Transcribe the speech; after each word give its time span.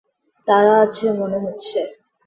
তাড়া 0.47 0.75
আছে 0.83 1.05
মনে 1.19 1.37
হচ্ছে? 1.43 1.79